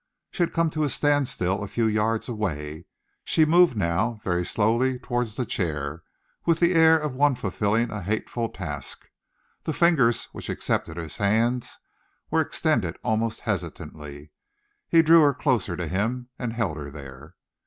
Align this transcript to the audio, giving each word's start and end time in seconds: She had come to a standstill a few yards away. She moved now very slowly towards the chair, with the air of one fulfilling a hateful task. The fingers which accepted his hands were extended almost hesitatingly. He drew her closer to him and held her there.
She 0.31 0.41
had 0.41 0.51
come 0.51 0.71
to 0.71 0.83
a 0.83 0.89
standstill 0.89 1.61
a 1.63 1.67
few 1.67 1.85
yards 1.85 2.27
away. 2.27 2.85
She 3.23 3.45
moved 3.45 3.77
now 3.77 4.19
very 4.23 4.43
slowly 4.43 4.97
towards 4.97 5.35
the 5.35 5.45
chair, 5.45 6.01
with 6.43 6.59
the 6.59 6.73
air 6.73 6.97
of 6.97 7.13
one 7.13 7.35
fulfilling 7.35 7.91
a 7.91 8.01
hateful 8.01 8.49
task. 8.49 9.05
The 9.63 9.73
fingers 9.73 10.23
which 10.31 10.49
accepted 10.49 10.97
his 10.97 11.17
hands 11.17 11.77
were 12.31 12.41
extended 12.41 12.97
almost 13.03 13.41
hesitatingly. 13.41 14.31
He 14.89 15.03
drew 15.03 15.21
her 15.21 15.35
closer 15.35 15.77
to 15.77 15.87
him 15.87 16.29
and 16.39 16.53
held 16.53 16.77
her 16.77 16.89
there. 16.89 17.35